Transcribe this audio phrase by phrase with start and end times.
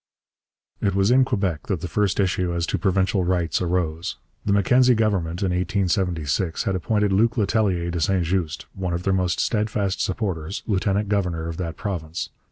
[0.81, 4.15] It was in Quebec that the first issue as to provincial rights arose.
[4.43, 9.13] The Mackenzie Government in 1876 had appointed Luc Letellier de St Just, one of their
[9.13, 12.29] most steadfast supporters, lieutenant governor of that province.